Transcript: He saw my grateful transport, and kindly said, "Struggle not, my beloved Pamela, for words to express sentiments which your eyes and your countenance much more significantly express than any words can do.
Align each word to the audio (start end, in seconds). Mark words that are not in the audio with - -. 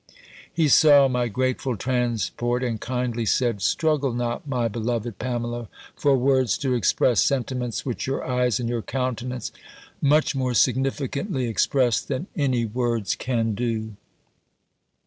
He 0.51 0.67
saw 0.67 1.07
my 1.07 1.27
grateful 1.27 1.77
transport, 1.77 2.63
and 2.63 2.81
kindly 2.81 3.23
said, 3.23 3.61
"Struggle 3.61 4.13
not, 4.13 4.47
my 4.47 4.67
beloved 4.67 5.19
Pamela, 5.19 5.67
for 5.95 6.17
words 6.17 6.57
to 6.57 6.73
express 6.73 7.21
sentiments 7.21 7.85
which 7.85 8.07
your 8.07 8.23
eyes 8.25 8.59
and 8.59 8.67
your 8.67 8.81
countenance 8.81 9.51
much 10.01 10.35
more 10.35 10.55
significantly 10.55 11.45
express 11.47 12.01
than 12.01 12.25
any 12.35 12.65
words 12.65 13.13
can 13.13 13.53
do. 13.53 13.95